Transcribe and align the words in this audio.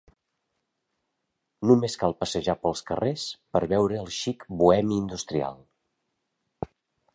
Només 1.71 1.97
cal 2.05 2.15
passejar 2.21 2.57
pels 2.63 2.81
carrers 2.89 3.27
per 3.57 3.63
veure 3.75 4.01
el 4.05 4.11
chic 4.19 4.49
bohemi 4.65 5.01
industrial. 5.05 5.63